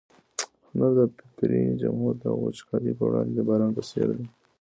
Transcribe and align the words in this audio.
هنر 0.69 0.91
د 0.97 0.99
فکري 1.17 1.63
جمود 1.81 2.17
او 2.29 2.35
وچکالۍ 2.43 2.91
پر 2.97 3.05
وړاندې 3.07 3.33
د 3.35 3.39
باران 3.47 3.71
په 3.77 3.81
څېر 3.89 4.07
دی. 4.17 4.25